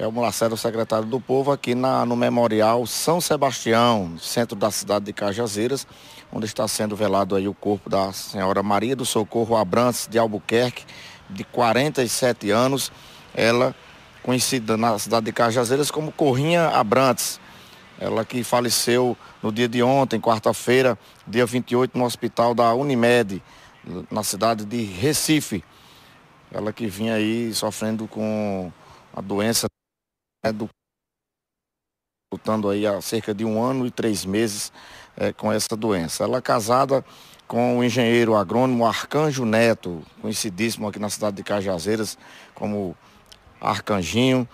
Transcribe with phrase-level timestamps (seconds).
[0.00, 5.06] É o Lacerda, secretário do Povo, aqui na, no Memorial São Sebastião, centro da cidade
[5.06, 5.88] de Cajazeiras,
[6.32, 10.84] onde está sendo velado aí o corpo da senhora Maria do Socorro Abrantes de Albuquerque,
[11.28, 12.92] de 47 anos.
[13.34, 13.74] Ela,
[14.22, 17.40] conhecida na cidade de Cajazeiras como Corrinha Abrantes.
[17.98, 20.96] Ela que faleceu no dia de ontem, quarta-feira,
[21.26, 23.42] dia 28, no hospital da Unimed,
[24.08, 25.64] na cidade de Recife.
[26.52, 28.70] Ela que vinha aí sofrendo com
[29.12, 29.66] a doença
[30.52, 30.68] do
[32.32, 34.70] lutando aí há cerca de um ano e três meses
[35.16, 36.24] é, com essa doença.
[36.24, 37.04] Ela é casada
[37.46, 42.18] com o engenheiro agrônomo Arcanjo Neto, conhecidíssimo aqui na cidade de Cajazeiras
[42.54, 42.94] como
[43.60, 44.46] Arcanjinho.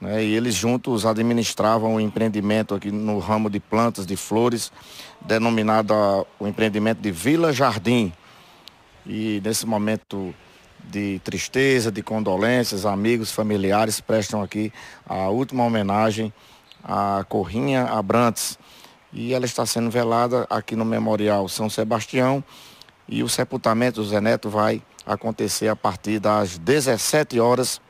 [0.00, 4.70] Né, e eles juntos administravam o empreendimento aqui no ramo de plantas, de flores,
[5.20, 5.92] denominado
[6.38, 8.12] o empreendimento de Vila Jardim.
[9.04, 10.32] E nesse momento
[10.88, 14.72] de tristeza, de condolências, amigos, familiares prestam aqui
[15.06, 16.32] a última homenagem
[16.82, 18.58] à Corrinha Abrantes.
[19.12, 22.42] E ela está sendo velada aqui no Memorial São Sebastião
[23.08, 27.80] e o sepultamento do Zé Neto vai acontecer a partir das 17 horas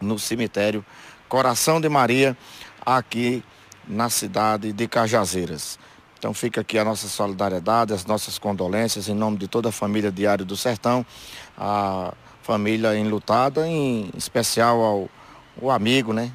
[0.00, 0.84] no cemitério
[1.28, 2.36] Coração de Maria,
[2.84, 3.42] aqui
[3.88, 5.78] na cidade de Cajazeiras.
[6.18, 10.10] Então fica aqui a nossa solidariedade, as nossas condolências em nome de toda a família
[10.10, 11.04] Diário do Sertão,
[11.58, 12.14] a
[12.44, 15.08] família enlutada, em especial ao
[15.60, 16.30] o amigo, né?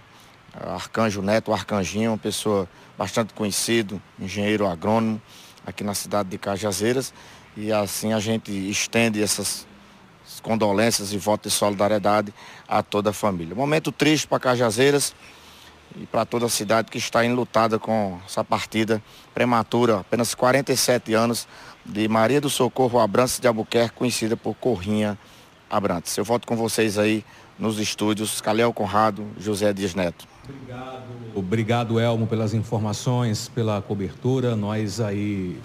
[0.53, 5.21] Arcanjo Neto, Arcanjinho, uma pessoa bastante conhecido, engenheiro agrônomo
[5.65, 7.13] aqui na cidade de Cajazeiras.
[7.55, 9.67] E assim a gente estende essas
[10.41, 12.33] condolências e votos de solidariedade
[12.67, 13.53] a toda a família.
[13.53, 15.13] Momento triste para Cajazeiras
[15.95, 21.47] e para toda a cidade que está enlutada com essa partida prematura, apenas 47 anos,
[21.85, 25.17] de Maria do Socorro Abrantes de Albuquerque, conhecida por Corrinha
[25.69, 26.17] Abrantes.
[26.17, 27.23] Eu volto com vocês aí
[27.57, 30.27] nos estúdios, Calel Conrado, José Dias Neto.
[30.43, 31.03] Obrigado.
[31.35, 34.55] Obrigado, Elmo, pelas informações, pela cobertura.
[34.55, 35.59] Nós aí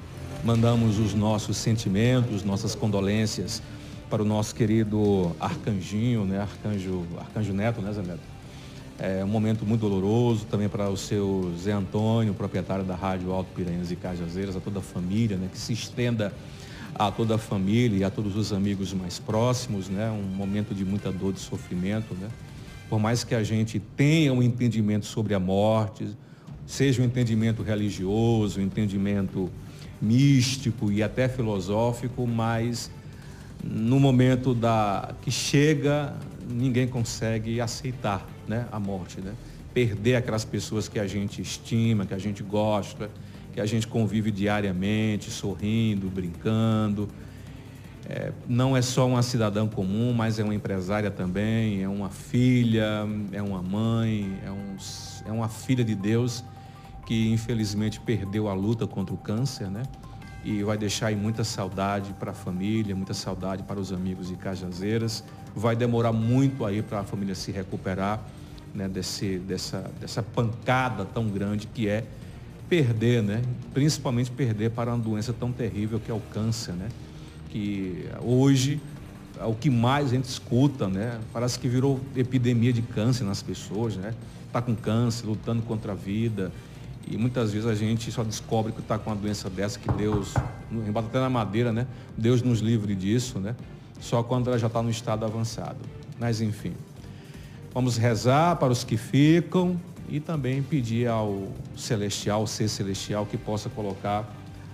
[0.44, 3.62] mandamos os nossos sentimentos, nossas condolências
[4.10, 6.40] para o nosso querido Arcanjinho, né?
[6.40, 8.20] Arcanjo, Arcanjo Neto, né, Zé Neto?
[8.98, 13.50] É um momento muito doloroso também para o seu Zé Antônio, proprietário da Rádio Alto
[13.54, 15.48] Piranhas e Cajazeiras, a toda a família, né?
[15.50, 16.32] Que se estenda
[16.94, 20.10] a toda a família e a todos os amigos mais próximos, né?
[20.10, 22.28] Um momento de muita dor, de sofrimento, né?
[22.88, 26.06] Por mais que a gente tenha um entendimento sobre a morte,
[26.66, 29.50] seja um entendimento religioso, um entendimento
[30.00, 32.90] místico e até filosófico, mas
[33.62, 36.14] no momento da que chega,
[36.48, 39.32] ninguém consegue aceitar né, a morte, né?
[39.72, 43.10] Perder aquelas pessoas que a gente estima, que a gente gosta,
[43.54, 47.08] que a gente convive diariamente, sorrindo, brincando.
[48.06, 53.06] É, não é só uma cidadã comum, mas é uma empresária também, é uma filha,
[53.32, 54.76] é uma mãe, é, um,
[55.24, 56.44] é uma filha de Deus
[57.06, 59.84] que infelizmente perdeu a luta contra o câncer, né?
[60.44, 64.34] e vai deixar aí muita saudade para a família, muita saudade para os amigos e
[64.34, 65.24] cajazeiras.
[65.54, 68.20] Vai demorar muito aí para a família se recuperar
[68.74, 72.04] né, desse, dessa, dessa pancada tão grande que é
[72.68, 73.42] perder, né?
[73.72, 76.88] principalmente perder para uma doença tão terrível que é o câncer, né?
[77.50, 78.80] que hoje
[79.38, 81.20] é o que mais a gente escuta, né?
[81.32, 84.14] parece que virou epidemia de câncer nas pessoas, né?
[84.46, 86.52] Está com câncer, lutando contra a vida,
[87.06, 90.32] e muitas vezes a gente só descobre que está com uma doença dessa, que Deus,
[90.70, 91.86] embora até na madeira, né?
[92.16, 93.54] Deus nos livre disso, né?
[94.00, 95.78] Só quando ela já está no estado avançado.
[96.18, 96.72] Mas enfim,
[97.72, 99.78] vamos rezar para os que ficam
[100.08, 104.28] e também pedir ao celestial, ser celestial, que possa colocar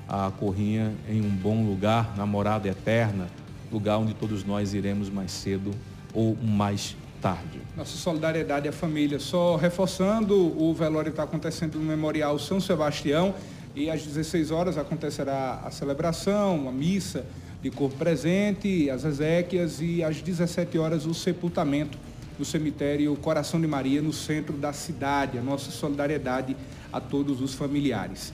[0.08, 3.28] a corrinha em um bom lugar, na morada eterna,
[3.70, 5.70] lugar onde todos nós iremos mais cedo
[6.12, 7.60] ou mais tarde.
[7.76, 9.20] Nossa solidariedade à família.
[9.20, 13.34] Só reforçando, o velório está acontecendo no Memorial São Sebastião
[13.74, 17.24] e às 16 horas acontecerá a celebração, a missa
[17.62, 21.96] de corpo presente, as exéquias e às 17 horas o sepultamento
[22.40, 25.36] no cemitério Coração de Maria, no centro da cidade.
[25.36, 26.56] A nossa solidariedade
[26.90, 28.32] a todos os familiares.